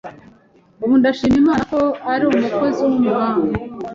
[0.83, 1.79] ubu ndashima Imana ko
[2.11, 3.49] ari umukozi w’umuhanga